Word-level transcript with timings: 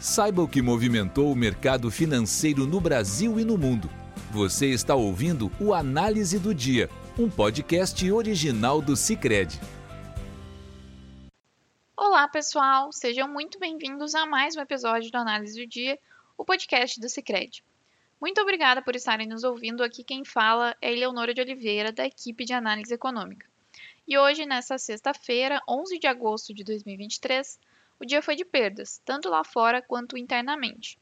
Saiba 0.00 0.40
o 0.40 0.48
que 0.48 0.62
movimentou 0.62 1.30
o 1.30 1.36
mercado 1.36 1.90
financeiro 1.90 2.66
no 2.66 2.80
Brasil 2.80 3.38
e 3.38 3.44
no 3.44 3.58
mundo. 3.58 3.90
Você 4.30 4.68
está 4.68 4.94
ouvindo 4.94 5.52
o 5.60 5.74
Análise 5.74 6.38
do 6.38 6.54
Dia, 6.54 6.88
um 7.18 7.28
podcast 7.28 8.10
original 8.10 8.80
do 8.80 8.96
Cicred. 8.96 9.60
Olá, 11.94 12.26
pessoal! 12.28 12.90
Sejam 12.90 13.28
muito 13.28 13.58
bem-vindos 13.58 14.14
a 14.14 14.24
mais 14.24 14.56
um 14.56 14.62
episódio 14.62 15.10
do 15.10 15.18
Análise 15.18 15.60
do 15.60 15.68
Dia, 15.68 15.98
o 16.38 16.46
podcast 16.46 16.98
do 16.98 17.10
Cicred. 17.10 17.62
Muito 18.18 18.40
obrigada 18.40 18.80
por 18.80 18.96
estarem 18.96 19.28
nos 19.28 19.44
ouvindo. 19.44 19.84
Aqui 19.84 20.02
quem 20.02 20.24
fala 20.24 20.74
é 20.80 20.94
Eleonora 20.94 21.34
de 21.34 21.42
Oliveira, 21.42 21.92
da 21.92 22.06
equipe 22.06 22.46
de 22.46 22.54
análise 22.54 22.94
econômica. 22.94 23.46
E 24.08 24.16
hoje, 24.16 24.46
nessa 24.46 24.78
sexta-feira, 24.78 25.60
11 25.68 25.98
de 25.98 26.06
agosto 26.06 26.54
de 26.54 26.64
2023, 26.64 27.58
o 28.00 28.06
dia 28.06 28.22
foi 28.22 28.34
de 28.34 28.44
perdas, 28.46 29.00
tanto 29.04 29.28
lá 29.28 29.44
fora 29.44 29.82
quanto 29.82 30.16
internamente. 30.16 30.98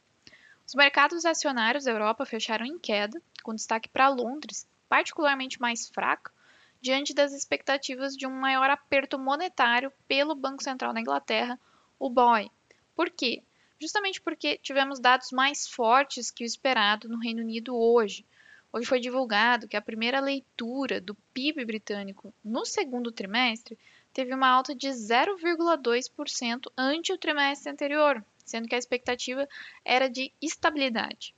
Os 0.67 0.75
mercados 0.75 1.25
acionários 1.25 1.85
da 1.85 1.93
Europa 1.93 2.27
fecharam 2.27 2.67
em 2.67 2.79
queda, 2.79 3.23
com 3.43 3.55
destaque 3.55 3.89
para 3.89 4.09
Londres, 4.09 4.69
particularmente 4.89 5.61
mais 5.61 5.89
fraco, 5.89 6.33
diante 6.81 7.15
das 7.15 7.33
expectativas 7.33 8.17
de 8.17 8.27
um 8.27 8.33
maior 8.33 8.69
aperto 8.69 9.19
monetário 9.19 9.93
pelo 10.07 10.35
Banco 10.35 10.63
Central 10.63 10.93
da 10.93 11.01
Inglaterra, 11.01 11.59
o 11.99 12.11
BOE. 12.11 12.51
Por 12.95 13.11
quê? 13.11 13.43
Justamente 13.81 14.21
porque 14.21 14.59
tivemos 14.59 14.99
dados 14.99 15.31
mais 15.31 15.69
fortes 15.69 16.33
que 16.33 16.43
o 16.43 16.47
esperado 16.47 17.09
no 17.09 17.19
Reino 17.19 17.43
Unido 17.43 17.77
hoje. 17.77 18.27
Hoje 18.73 18.87
foi 18.87 19.01
divulgado 19.01 19.69
que 19.69 19.77
a 19.77 19.83
primeira 19.83 20.21
leitura 20.21 21.01
do 21.01 21.15
PIB 21.33 21.65
britânico 21.65 22.35
no 22.45 22.67
segundo 22.67 23.13
trimestre 23.13 23.79
teve 24.13 24.35
uma 24.35 24.49
alta 24.49 24.75
de 24.75 24.89
0,2% 24.89 26.73
ante 26.77 27.13
o 27.13 27.19
trimestre 27.19 27.71
anterior, 27.71 28.25
sendo 28.45 28.69
que 28.69 28.75
a 28.75 28.79
expectativa 28.79 29.49
era 29.85 30.09
de 30.09 30.33
estabilidade. 30.41 31.35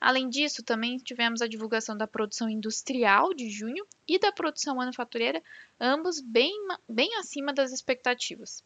Além 0.00 0.28
disso, 0.28 0.62
também 0.62 0.98
tivemos 0.98 1.40
a 1.40 1.48
divulgação 1.48 1.96
da 1.96 2.06
produção 2.06 2.48
industrial 2.48 3.32
de 3.32 3.48
junho 3.48 3.86
e 4.06 4.18
da 4.18 4.30
produção 4.30 4.76
manufatureira, 4.76 5.42
ambos 5.80 6.20
bem, 6.20 6.52
bem 6.88 7.14
acima 7.16 7.52
das 7.52 7.72
expectativas. 7.72 8.62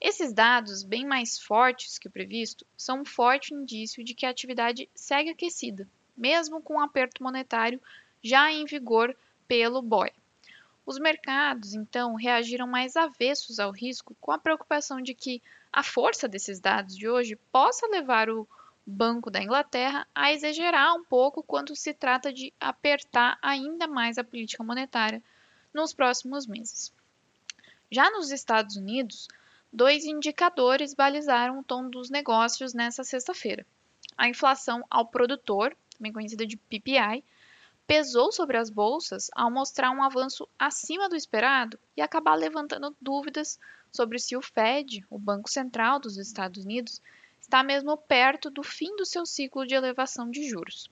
Esses 0.00 0.32
dados, 0.32 0.84
bem 0.84 1.04
mais 1.04 1.36
fortes 1.36 1.98
que 1.98 2.06
o 2.06 2.10
previsto, 2.10 2.64
são 2.76 3.00
um 3.00 3.04
forte 3.04 3.52
indício 3.52 4.04
de 4.04 4.14
que 4.14 4.24
a 4.24 4.30
atividade 4.30 4.88
segue 4.94 5.30
aquecida, 5.30 5.88
mesmo 6.16 6.62
com 6.62 6.74
o 6.74 6.76
um 6.76 6.80
aperto 6.80 7.24
monetário 7.24 7.82
já 8.22 8.50
em 8.52 8.64
vigor 8.64 9.16
pelo 9.48 9.82
BOE. 9.82 10.12
Os 10.88 10.98
mercados, 10.98 11.74
então, 11.74 12.14
reagiram 12.14 12.66
mais 12.66 12.96
avessos 12.96 13.58
ao 13.58 13.70
risco 13.70 14.16
com 14.18 14.32
a 14.32 14.38
preocupação 14.38 15.02
de 15.02 15.12
que 15.12 15.42
a 15.70 15.82
força 15.82 16.26
desses 16.26 16.60
dados 16.60 16.96
de 16.96 17.06
hoje 17.06 17.36
possa 17.52 17.86
levar 17.88 18.30
o 18.30 18.48
Banco 18.86 19.30
da 19.30 19.42
Inglaterra 19.42 20.08
a 20.14 20.32
exagerar 20.32 20.96
um 20.96 21.04
pouco 21.04 21.42
quando 21.42 21.76
se 21.76 21.92
trata 21.92 22.32
de 22.32 22.54
apertar 22.58 23.38
ainda 23.42 23.86
mais 23.86 24.16
a 24.16 24.24
política 24.24 24.64
monetária 24.64 25.22
nos 25.74 25.92
próximos 25.92 26.46
meses. 26.46 26.90
Já 27.90 28.10
nos 28.10 28.30
Estados 28.30 28.76
Unidos, 28.76 29.28
dois 29.70 30.06
indicadores 30.06 30.94
balizaram 30.94 31.58
o 31.58 31.62
tom 31.62 31.90
dos 31.90 32.08
negócios 32.08 32.72
nesta 32.72 33.04
sexta-feira. 33.04 33.66
A 34.16 34.26
inflação 34.26 34.82
ao 34.88 35.04
produtor, 35.04 35.76
também 35.98 36.14
conhecida 36.14 36.46
de 36.46 36.56
PPI, 36.56 37.22
pesou 37.88 38.30
sobre 38.30 38.58
as 38.58 38.68
bolsas 38.68 39.30
ao 39.34 39.50
mostrar 39.50 39.90
um 39.90 40.02
avanço 40.02 40.46
acima 40.58 41.08
do 41.08 41.16
esperado 41.16 41.78
e 41.96 42.02
acabar 42.02 42.34
levantando 42.34 42.94
dúvidas 43.00 43.58
sobre 43.90 44.18
se 44.18 44.36
o 44.36 44.42
Fed, 44.42 45.02
o 45.08 45.18
Banco 45.18 45.48
Central 45.48 45.98
dos 45.98 46.18
Estados 46.18 46.66
Unidos, 46.66 47.00
está 47.40 47.62
mesmo 47.62 47.96
perto 47.96 48.50
do 48.50 48.62
fim 48.62 48.94
do 48.96 49.06
seu 49.06 49.24
ciclo 49.24 49.66
de 49.66 49.74
elevação 49.74 50.30
de 50.30 50.46
juros. 50.46 50.90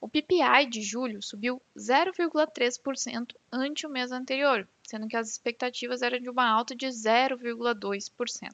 O 0.00 0.08
PPI 0.08 0.66
de 0.70 0.80
julho 0.80 1.20
subiu 1.20 1.60
0,3% 1.76 3.34
ante 3.50 3.84
o 3.84 3.90
mês 3.90 4.12
anterior, 4.12 4.68
sendo 4.84 5.08
que 5.08 5.16
as 5.16 5.28
expectativas 5.28 6.02
eram 6.02 6.20
de 6.20 6.30
uma 6.30 6.48
alta 6.48 6.72
de 6.72 6.86
0,2%. 6.86 8.52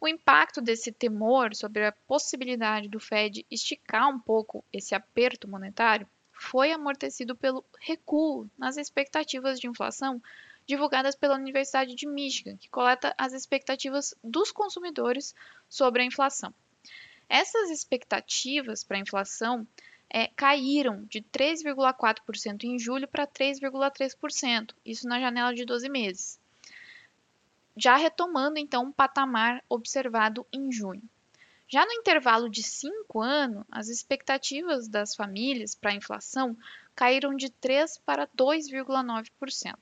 O 0.00 0.06
impacto 0.06 0.60
desse 0.60 0.92
temor 0.92 1.56
sobre 1.56 1.86
a 1.86 1.92
possibilidade 1.92 2.88
do 2.88 3.00
Fed 3.00 3.44
esticar 3.50 4.08
um 4.08 4.20
pouco 4.20 4.64
esse 4.72 4.94
aperto 4.94 5.48
monetário 5.48 6.08
foi 6.42 6.72
amortecido 6.72 7.36
pelo 7.36 7.64
recuo 7.78 8.50
nas 8.58 8.76
expectativas 8.76 9.60
de 9.60 9.68
inflação 9.68 10.20
divulgadas 10.66 11.14
pela 11.14 11.36
Universidade 11.36 11.94
de 11.94 12.06
Michigan, 12.06 12.56
que 12.56 12.68
coleta 12.68 13.14
as 13.16 13.32
expectativas 13.32 14.12
dos 14.22 14.50
consumidores 14.50 15.34
sobre 15.68 16.02
a 16.02 16.04
inflação. 16.04 16.52
Essas 17.28 17.70
expectativas 17.70 18.82
para 18.82 18.96
a 18.96 19.00
inflação 19.00 19.66
é, 20.10 20.26
caíram 20.28 21.04
de 21.04 21.22
3,4% 21.22 22.64
em 22.64 22.78
julho 22.78 23.08
para 23.08 23.26
3,3%, 23.26 24.74
isso 24.84 25.06
na 25.08 25.20
janela 25.20 25.54
de 25.54 25.64
12 25.64 25.88
meses, 25.88 26.40
já 27.76 27.96
retomando 27.96 28.58
então 28.58 28.84
um 28.84 28.92
patamar 28.92 29.64
observado 29.68 30.46
em 30.52 30.70
junho. 30.70 31.02
Já 31.72 31.86
no 31.86 31.92
intervalo 31.92 32.50
de 32.50 32.62
cinco 32.62 33.22
anos, 33.22 33.64
as 33.72 33.88
expectativas 33.88 34.88
das 34.88 35.14
famílias 35.14 35.74
para 35.74 35.92
a 35.92 35.94
inflação 35.94 36.54
caíram 36.94 37.34
de 37.34 37.48
3 37.48 37.96
para 38.04 38.28
2,9%. 38.36 39.78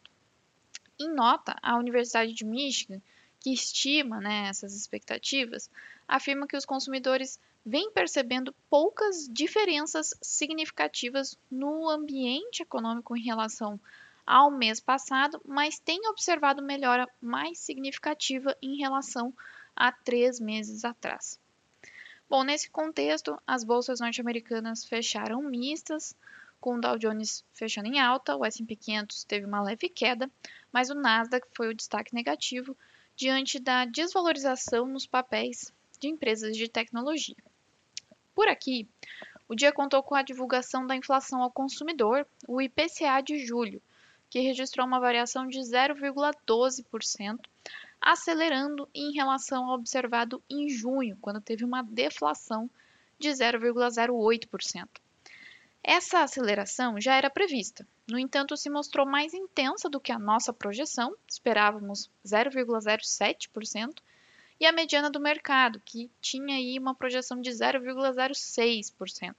Em 1.01 1.13
nota, 1.13 1.57
a 1.61 1.77
Universidade 1.77 2.33
de 2.33 2.45
Michigan, 2.45 3.03
que 3.41 3.53
estima 3.53 4.21
né, 4.21 4.47
essas 4.49 4.73
expectativas, 4.77 5.69
afirma 6.07 6.47
que 6.47 6.57
os 6.57 6.65
consumidores 6.65 7.41
vêm 7.67 7.91
percebendo 7.91 8.55
poucas 8.71 9.29
diferenças 9.29 10.15
significativas 10.23 11.37
no 11.51 11.89
ambiente 11.89 12.63
econômico 12.63 13.17
em 13.17 13.25
relação 13.25 13.81
ao 14.25 14.49
mês 14.49 14.79
passado, 14.79 15.43
mas 15.45 15.81
têm 15.81 16.07
observado 16.07 16.63
melhora 16.63 17.09
mais 17.21 17.59
significativa 17.59 18.57
em 18.63 18.77
relação 18.77 19.35
a 19.75 19.91
três 19.91 20.39
meses 20.39 20.85
atrás. 20.85 21.41
Bom, 22.31 22.45
nesse 22.45 22.71
contexto, 22.71 23.37
as 23.45 23.65
bolsas 23.65 23.99
norte-americanas 23.99 24.85
fecharam 24.85 25.43
mistas, 25.43 26.15
com 26.61 26.77
o 26.77 26.81
Dow 26.81 26.97
Jones 26.97 27.45
fechando 27.53 27.89
em 27.89 27.99
alta, 27.99 28.37
o 28.37 28.45
S&P 28.45 28.77
500 28.77 29.25
teve 29.25 29.47
uma 29.47 29.61
leve 29.61 29.89
queda, 29.89 30.31
mas 30.73 30.91
o 30.91 30.95
Nasdaq 30.95 31.45
foi 31.57 31.69
o 31.69 31.75
destaque 31.75 32.15
negativo 32.15 32.77
diante 33.17 33.59
da 33.59 33.85
desvalorização 33.85 34.87
nos 34.87 35.09
papéis 35.09 35.73
de 35.99 36.07
empresas 36.07 36.57
de 36.57 36.69
tecnologia. 36.69 37.35
Por 38.33 38.47
aqui, 38.47 38.89
o 39.49 39.57
dia 39.57 39.73
contou 39.73 40.01
com 40.01 40.15
a 40.15 40.23
divulgação 40.23 40.87
da 40.87 40.95
inflação 40.95 41.43
ao 41.43 41.51
consumidor, 41.51 42.25
o 42.47 42.63
IPCA 42.63 43.21
de 43.27 43.45
julho, 43.45 43.83
que 44.31 44.39
registrou 44.39 44.87
uma 44.87 45.01
variação 45.01 45.49
de 45.49 45.59
0,12%, 45.59 47.41
acelerando 48.01 48.89
em 48.95 49.13
relação 49.13 49.67
ao 49.67 49.75
observado 49.75 50.43
em 50.49 50.69
junho, 50.69 51.19
quando 51.21 51.41
teve 51.41 51.65
uma 51.65 51.83
deflação 51.83 52.71
de 53.19 53.29
0,08%. 53.29 54.89
Essa 55.83 56.23
aceleração 56.23 57.01
já 57.01 57.17
era 57.17 57.31
prevista, 57.31 57.87
no 58.11 58.19
entanto, 58.19 58.57
se 58.57 58.69
mostrou 58.69 59.07
mais 59.07 59.33
intensa 59.33 59.89
do 59.89 60.01
que 60.01 60.11
a 60.11 60.19
nossa 60.19 60.53
projeção, 60.53 61.17
esperávamos 61.29 62.11
0,07%, 62.27 64.03
e 64.59 64.67
a 64.67 64.73
mediana 64.73 65.09
do 65.09 65.21
mercado, 65.21 65.81
que 65.85 66.11
tinha 66.21 66.57
aí 66.57 66.79
uma 66.79 66.95
projeção 66.95 67.41
de 67.41 67.51
0,06%. 67.51 69.35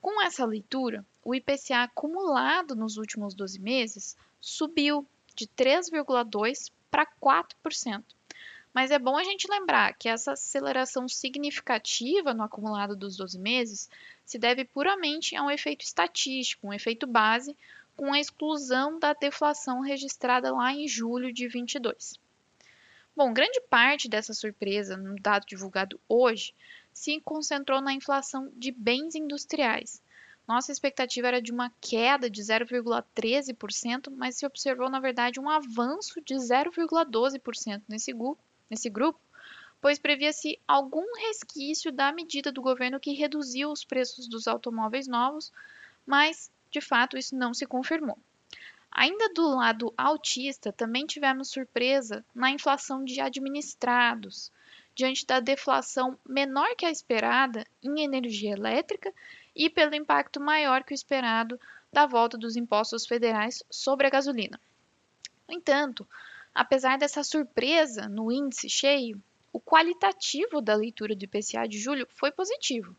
Com 0.00 0.22
essa 0.22 0.44
leitura, 0.44 1.04
o 1.24 1.34
IPCA 1.34 1.82
acumulado 1.82 2.74
nos 2.74 2.96
últimos 2.96 3.34
12 3.34 3.60
meses 3.60 4.16
subiu 4.40 5.06
de 5.34 5.46
3,2% 5.48 6.72
para 6.92 7.06
4%. 7.06 8.04
Mas 8.74 8.90
é 8.90 8.98
bom 8.98 9.16
a 9.16 9.24
gente 9.24 9.50
lembrar 9.50 9.94
que 9.94 10.08
essa 10.08 10.32
aceleração 10.32 11.08
significativa 11.08 12.34
no 12.34 12.42
acumulado 12.42 12.94
dos 12.94 13.16
12 13.16 13.38
meses 13.38 13.88
se 14.24 14.38
deve 14.38 14.64
puramente 14.64 15.34
a 15.34 15.42
um 15.42 15.50
efeito 15.50 15.82
estatístico, 15.82 16.68
um 16.68 16.72
efeito 16.72 17.06
base, 17.06 17.56
com 17.96 18.12
a 18.12 18.20
exclusão 18.20 18.98
da 18.98 19.14
deflação 19.14 19.80
registrada 19.80 20.54
lá 20.54 20.72
em 20.72 20.86
julho 20.86 21.32
de 21.32 21.48
22. 21.48 22.20
Bom, 23.16 23.32
grande 23.32 23.60
parte 23.68 24.08
dessa 24.08 24.34
surpresa 24.34 24.96
no 24.96 25.16
dado 25.16 25.46
divulgado 25.46 26.00
hoje 26.08 26.54
se 26.92 27.20
concentrou 27.20 27.80
na 27.80 27.92
inflação 27.92 28.50
de 28.54 28.70
bens 28.70 29.14
industriais, 29.14 30.02
nossa 30.52 30.70
expectativa 30.70 31.28
era 31.28 31.40
de 31.40 31.50
uma 31.50 31.72
queda 31.80 32.28
de 32.28 32.42
0,13%, 32.42 34.12
mas 34.14 34.36
se 34.36 34.44
observou, 34.44 34.90
na 34.90 35.00
verdade, 35.00 35.40
um 35.40 35.48
avanço 35.48 36.20
de 36.20 36.34
0,12% 36.34 37.82
nesse, 37.88 38.12
nesse 38.68 38.90
grupo, 38.90 39.18
pois 39.80 39.98
previa-se 39.98 40.60
algum 40.68 41.06
resquício 41.16 41.90
da 41.90 42.12
medida 42.12 42.52
do 42.52 42.60
governo 42.60 43.00
que 43.00 43.12
reduziu 43.12 43.70
os 43.70 43.82
preços 43.82 44.28
dos 44.28 44.46
automóveis 44.46 45.08
novos, 45.08 45.50
mas, 46.06 46.50
de 46.70 46.80
fato, 46.80 47.16
isso 47.16 47.34
não 47.34 47.54
se 47.54 47.66
confirmou. 47.66 48.18
Ainda 48.90 49.32
do 49.32 49.56
lado 49.56 49.94
altista, 49.96 50.70
também 50.70 51.06
tivemos 51.06 51.48
surpresa 51.48 52.22
na 52.34 52.50
inflação 52.50 53.02
de 53.02 53.20
administrados, 53.20 54.52
diante 54.94 55.24
da 55.24 55.40
deflação 55.40 56.18
menor 56.28 56.76
que 56.76 56.84
a 56.84 56.90
esperada 56.90 57.66
em 57.82 58.02
energia 58.02 58.52
elétrica 58.52 59.12
e 59.54 59.68
pelo 59.68 59.94
impacto 59.94 60.40
maior 60.40 60.82
que 60.82 60.92
o 60.92 60.94
esperado 60.94 61.58
da 61.92 62.06
volta 62.06 62.38
dos 62.38 62.56
impostos 62.56 63.06
federais 63.06 63.62
sobre 63.70 64.06
a 64.06 64.10
gasolina. 64.10 64.58
No 65.48 65.54
entanto, 65.54 66.08
apesar 66.54 66.96
dessa 66.98 67.22
surpresa 67.22 68.08
no 68.08 68.32
índice 68.32 68.68
cheio, 68.68 69.22
o 69.52 69.60
qualitativo 69.60 70.62
da 70.62 70.74
leitura 70.74 71.14
do 71.14 71.24
IPCA 71.24 71.68
de 71.68 71.78
julho 71.78 72.06
foi 72.10 72.32
positivo, 72.32 72.96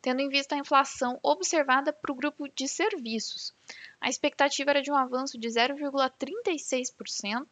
tendo 0.00 0.20
em 0.20 0.28
vista 0.28 0.54
a 0.54 0.58
inflação 0.58 1.18
observada 1.20 1.92
para 1.92 2.12
o 2.12 2.14
grupo 2.14 2.48
de 2.48 2.68
serviços. 2.68 3.52
A 4.00 4.08
expectativa 4.08 4.70
era 4.70 4.82
de 4.82 4.92
um 4.92 4.94
avanço 4.94 5.36
de 5.36 5.48
0,36%, 5.48 7.46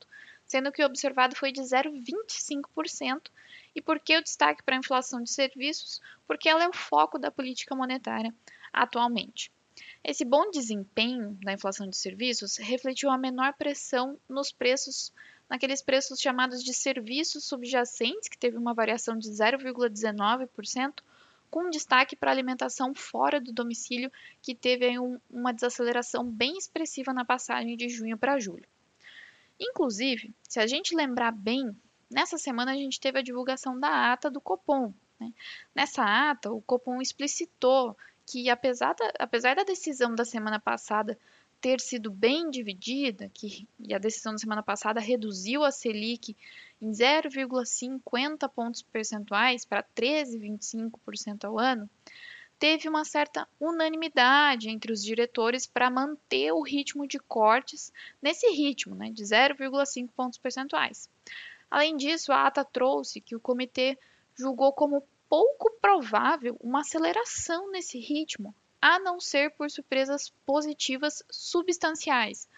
sendo 0.55 0.71
que 0.71 0.85
o 0.85 0.87
observado 0.87 1.35
foi 1.35 1.51
de 1.51 1.61
0,25%. 1.61 3.29
E 3.75 3.83
por 3.83 3.99
que 3.99 4.17
o 4.17 4.23
destaque 4.23 4.63
para 4.63 4.77
a 4.77 4.79
inflação 4.79 5.21
de 5.21 5.29
serviços? 5.29 6.01
Porque 6.29 6.49
ela 6.49 6.63
é 6.63 6.69
o 6.69 6.73
foco 6.73 7.19
da 7.19 7.29
política 7.29 7.75
monetária 7.75 8.33
atualmente. 8.73 9.51
Esse 10.05 10.25
bom 10.25 10.53
desempenho 10.53 11.37
da 11.43 11.53
inflação 11.53 11.89
de 11.89 11.97
serviços 11.97 12.57
refletiu 12.57 13.11
a 13.11 13.19
menor 13.19 13.55
pressão 13.55 14.17
nos 14.29 14.53
preços, 14.53 15.13
naqueles 15.51 15.83
preços 15.83 16.21
chamados 16.21 16.63
de 16.63 16.73
serviços 16.73 17.43
subjacentes, 17.47 18.29
que 18.29 18.39
teve 18.39 18.57
uma 18.57 18.75
variação 18.75 19.19
de 19.19 19.29
0,19%, 19.29 21.03
com 21.51 21.69
destaque 21.69 22.15
para 22.15 22.31
a 22.31 22.33
alimentação 22.33 22.95
fora 22.95 23.41
do 23.41 23.53
domicílio, 23.53 24.13
que 24.41 24.55
teve 24.55 24.97
um, 25.01 25.19
uma 25.29 25.53
desaceleração 25.53 26.25
bem 26.25 26.57
expressiva 26.57 27.13
na 27.13 27.25
passagem 27.25 27.77
de 27.77 27.89
junho 27.89 28.17
para 28.17 28.39
julho. 28.39 28.69
Inclusive, 29.59 30.35
se 30.43 30.59
a 30.59 30.67
gente 30.67 30.95
lembrar 30.95 31.33
bem, 31.33 31.75
nessa 32.11 32.39
semana 32.39 32.73
a 32.73 32.77
gente 32.77 33.01
teve 33.01 33.19
a 33.19 33.23
divulgação 33.23 33.79
da 33.79 34.13
ata 34.13 34.31
do 34.31 34.41
Copom. 34.41 34.93
Né? 35.19 35.33
Nessa 35.75 36.03
ata, 36.31 36.53
o 36.53 36.61
Copom 36.63 37.01
explicitou 37.01 37.97
que, 38.27 38.49
apesar 38.49 38.95
da, 38.95 39.13
apesar 39.19 39.55
da 39.55 39.65
decisão 39.65 40.15
da 40.15 40.25
semana 40.25 40.59
passada 40.59 41.19
ter 41.61 41.81
sido 41.81 42.11
bem 42.11 42.51
dividida, 42.51 43.31
que 43.33 43.67
e 43.79 43.95
a 43.95 43.99
decisão 43.99 44.33
da 44.33 44.39
semana 44.39 44.63
passada 44.63 45.01
reduziu 45.01 45.65
a 45.65 45.71
Selic 45.71 46.37
em 46.81 46.91
0,50 46.91 48.49
pontos 48.51 48.83
percentuais 48.83 49.65
para 49.65 49.83
13,25% 49.83 51.45
ao 51.45 51.59
ano, 51.59 51.89
teve 52.65 52.89
uma 52.89 53.05
certa 53.05 53.47
unanimidade 53.61 54.71
entre 54.71 54.91
os 54.91 55.05
diretores 55.05 55.67
para 55.67 55.91
manter 55.91 56.51
o 56.51 56.63
ritmo 56.63 57.07
de 57.07 57.19
cortes 57.19 57.93
nesse 58.23 58.47
ritmo, 58.53 58.95
né, 58.95 59.11
de 59.11 59.23
0,5 59.23 60.09
pontos 60.17 60.39
percentuais. 60.39 61.11
Além 61.71 61.95
disso, 61.95 62.33
a 62.33 62.47
ata 62.47 62.65
trouxe 62.65 63.21
que 63.21 63.37
o 63.37 63.41
comitê 63.41 63.99
julgou 64.35 64.73
como 64.73 65.07
pouco 65.29 65.73
provável 65.73 66.57
uma 66.59 66.81
aceleração 66.81 67.71
nesse 67.71 67.99
ritmo, 67.99 68.55
a 68.81 68.99
não 68.99 69.21
ser 69.21 69.51
por 69.51 69.71
surpresas 69.71 70.33
positivas 70.47 71.23
substanciais, 71.31 72.49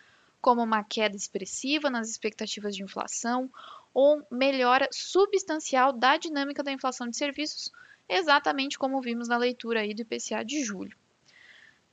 como 0.41 0.63
uma 0.63 0.85
queda 0.85 1.17
expressiva 1.17 1.91
nas 1.91 2.09
expectativas 2.09 2.77
de 2.77 2.85
inflação 2.85 3.51
ou 3.93 4.25
melhora 4.31 4.89
substancial 4.93 5.93
da 5.93 6.17
dinâmica 6.17 6.63
da 6.63 6.71
inflação 6.71 7.09
de 7.09 7.17
serviços, 7.17 7.73
exatamente 8.09 8.79
como 8.79 9.01
vimos 9.01 9.29
na 9.29 9.37
leitura 9.37 9.81
aí 9.81 9.95
do 9.95 10.03
IPCA 10.03 10.45
de 10.45 10.63
julho. 10.63 10.97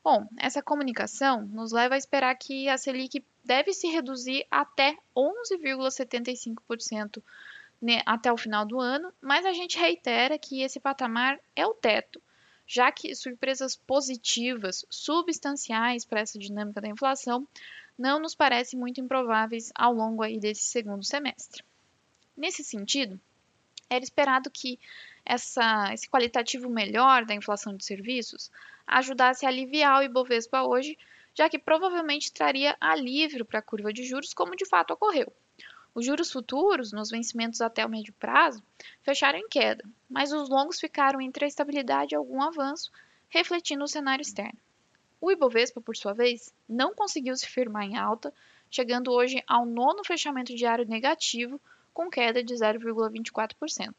Bom, 0.03 0.27
essa 0.37 0.61
comunicação 0.61 1.45
nos 1.45 1.71
leva 1.71 1.95
a 1.95 1.97
esperar 1.97 2.35
que 2.35 2.67
a 2.67 2.77
Selic 2.77 3.25
deve 3.43 3.73
se 3.73 3.87
reduzir 3.87 4.45
até 4.51 4.97
11,75% 5.15 7.23
né, 7.81 8.01
até 8.05 8.31
o 8.31 8.37
final 8.37 8.65
do 8.65 8.79
ano, 8.79 9.11
mas 9.21 9.45
a 9.45 9.53
gente 9.53 9.77
reitera 9.77 10.37
que 10.37 10.61
esse 10.61 10.79
patamar 10.79 11.39
é 11.55 11.65
o 11.65 11.73
teto, 11.73 12.21
já 12.65 12.91
que 12.91 13.15
surpresas 13.15 13.75
positivas 13.75 14.85
substanciais 14.89 16.05
para 16.05 16.21
essa 16.21 16.39
dinâmica 16.39 16.81
da 16.81 16.87
inflação 16.87 17.47
não 17.97 18.19
nos 18.19 18.35
parecem 18.35 18.79
muito 18.79 19.01
improváveis 19.01 19.71
ao 19.75 19.93
longo 19.93 20.23
aí 20.23 20.39
desse 20.39 20.63
segundo 20.63 21.03
semestre. 21.03 21.63
Nesse 22.35 22.63
sentido, 22.63 23.19
era 23.89 24.03
esperado 24.03 24.49
que 24.49 24.79
essa, 25.25 25.93
esse 25.93 26.09
qualitativo 26.09 26.69
melhor 26.69 27.25
da 27.25 27.33
inflação 27.33 27.75
de 27.75 27.85
serviços 27.85 28.51
ajudasse 28.85 29.45
a 29.45 29.49
aliviar 29.49 29.99
o 29.99 30.03
Ibovespa 30.03 30.63
hoje, 30.63 30.97
já 31.33 31.49
que 31.49 31.57
provavelmente 31.57 32.31
traria 32.31 32.75
alívio 32.79 33.45
para 33.45 33.59
a 33.59 33.63
curva 33.63 33.93
de 33.93 34.03
juros, 34.03 34.33
como 34.33 34.55
de 34.55 34.65
fato 34.65 34.93
ocorreu. 34.93 35.31
Os 35.95 36.05
juros 36.05 36.31
futuros, 36.31 36.91
nos 36.91 37.09
vencimentos 37.09 37.61
até 37.61 37.85
o 37.85 37.89
médio 37.89 38.13
prazo, 38.13 38.63
fecharam 39.03 39.39
em 39.39 39.47
queda, 39.47 39.83
mas 40.09 40.31
os 40.31 40.49
longos 40.49 40.79
ficaram 40.79 41.21
entre 41.21 41.45
a 41.45 41.47
estabilidade 41.47 42.13
e 42.13 42.17
algum 42.17 42.41
avanço, 42.41 42.91
refletindo 43.29 43.83
o 43.83 43.87
cenário 43.87 44.21
externo. 44.21 44.59
O 45.21 45.31
Ibovespa, 45.31 45.79
por 45.79 45.95
sua 45.95 46.13
vez, 46.13 46.53
não 46.67 46.93
conseguiu 46.93 47.35
se 47.35 47.47
firmar 47.47 47.83
em 47.83 47.95
alta, 47.95 48.33
chegando 48.69 49.11
hoje 49.11 49.41
ao 49.47 49.65
nono 49.65 50.03
fechamento 50.03 50.53
diário 50.55 50.85
negativo, 50.85 51.61
com 51.93 52.09
queda 52.09 52.43
de 52.43 52.55
0,24%. 52.55 53.93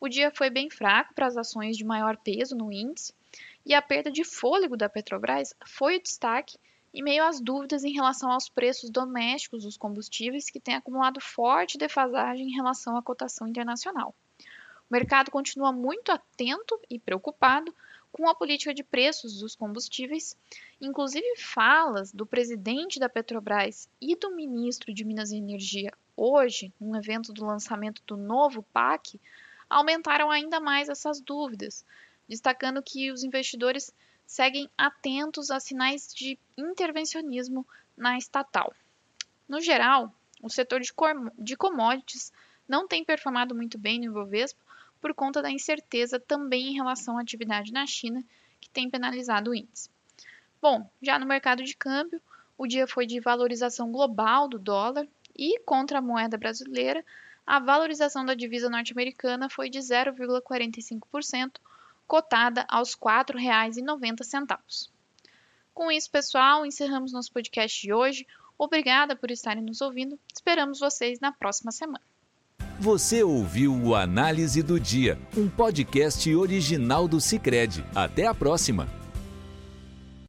O 0.00 0.08
dia 0.08 0.30
foi 0.30 0.48
bem 0.48 0.70
fraco 0.70 1.12
para 1.12 1.26
as 1.26 1.36
ações 1.36 1.76
de 1.76 1.84
maior 1.84 2.16
peso 2.16 2.54
no 2.54 2.72
índice 2.72 3.12
e 3.66 3.74
a 3.74 3.82
perda 3.82 4.10
de 4.10 4.24
fôlego 4.24 4.76
da 4.76 4.88
Petrobras 4.88 5.54
foi 5.66 5.96
o 5.96 6.02
destaque 6.02 6.56
em 6.94 7.02
meio 7.02 7.24
às 7.24 7.40
dúvidas 7.40 7.84
em 7.84 7.92
relação 7.92 8.30
aos 8.30 8.48
preços 8.48 8.90
domésticos 8.90 9.64
dos 9.64 9.76
combustíveis, 9.76 10.48
que 10.48 10.60
têm 10.60 10.76
acumulado 10.76 11.20
forte 11.20 11.76
defasagem 11.76 12.46
em 12.46 12.54
relação 12.54 12.96
à 12.96 13.02
cotação 13.02 13.46
internacional. 13.46 14.14
O 14.88 14.92
mercado 14.94 15.30
continua 15.30 15.70
muito 15.70 16.10
atento 16.10 16.80
e 16.88 16.98
preocupado 16.98 17.74
com 18.10 18.26
a 18.26 18.34
política 18.34 18.72
de 18.72 18.82
preços 18.82 19.38
dos 19.38 19.54
combustíveis, 19.54 20.34
inclusive 20.80 21.36
falas 21.36 22.10
do 22.10 22.24
presidente 22.24 22.98
da 22.98 23.08
Petrobras 23.08 23.88
e 24.00 24.16
do 24.16 24.34
ministro 24.34 24.94
de 24.94 25.04
Minas 25.04 25.30
e 25.30 25.36
Energia 25.36 25.92
hoje, 26.16 26.72
num 26.80 26.96
evento 26.96 27.32
do 27.32 27.44
lançamento 27.44 28.02
do 28.06 28.16
novo 28.16 28.62
PAC, 28.72 29.20
aumentaram 29.68 30.30
ainda 30.30 30.60
mais 30.60 30.88
essas 30.88 31.20
dúvidas, 31.20 31.84
destacando 32.28 32.82
que 32.82 33.10
os 33.10 33.22
investidores 33.22 33.92
seguem 34.26 34.68
atentos 34.76 35.50
a 35.50 35.58
sinais 35.58 36.12
de 36.14 36.38
intervencionismo 36.56 37.66
na 37.96 38.18
estatal. 38.18 38.74
No 39.48 39.60
geral, 39.60 40.12
o 40.42 40.50
setor 40.50 40.80
de 40.80 41.56
commodities 41.56 42.32
não 42.68 42.86
tem 42.86 43.04
performado 43.04 43.54
muito 43.54 43.78
bem 43.78 43.98
no 43.98 44.06
Ibovespa 44.06 44.60
por 45.00 45.14
conta 45.14 45.40
da 45.40 45.50
incerteza 45.50 46.20
também 46.20 46.68
em 46.68 46.74
relação 46.74 47.16
à 47.16 47.22
atividade 47.22 47.72
na 47.72 47.86
China, 47.86 48.22
que 48.60 48.68
tem 48.68 48.90
penalizado 48.90 49.50
o 49.50 49.54
índice. 49.54 49.88
Bom, 50.60 50.90
já 51.00 51.18
no 51.18 51.26
mercado 51.26 51.62
de 51.62 51.76
câmbio, 51.76 52.20
o 52.56 52.66
dia 52.66 52.86
foi 52.86 53.06
de 53.06 53.20
valorização 53.20 53.92
global 53.92 54.48
do 54.48 54.58
dólar, 54.58 55.06
e 55.38 55.60
contra 55.60 56.00
a 56.00 56.02
moeda 56.02 56.36
brasileira, 56.36 57.04
a 57.48 57.58
valorização 57.58 58.26
da 58.26 58.34
divisa 58.34 58.68
norte-americana 58.68 59.48
foi 59.48 59.70
de 59.70 59.78
0,45%, 59.78 61.52
cotada 62.06 62.66
aos 62.68 62.92
R$ 62.92 63.00
4,90. 63.00 64.58
Com 65.72 65.90
isso, 65.90 66.10
pessoal, 66.10 66.66
encerramos 66.66 67.10
nosso 67.10 67.32
podcast 67.32 67.80
de 67.80 67.90
hoje. 67.90 68.26
Obrigada 68.58 69.16
por 69.16 69.30
estarem 69.30 69.62
nos 69.62 69.80
ouvindo. 69.80 70.18
Esperamos 70.32 70.78
vocês 70.78 71.20
na 71.20 71.32
próxima 71.32 71.72
semana. 71.72 72.02
Você 72.78 73.22
ouviu 73.22 73.74
o 73.74 73.94
Análise 73.94 74.62
do 74.62 74.78
Dia, 74.78 75.18
um 75.34 75.48
podcast 75.48 76.32
original 76.34 77.08
do 77.08 77.18
Cicred. 77.18 77.82
Até 77.94 78.26
a 78.26 78.34
próxima! 78.34 78.97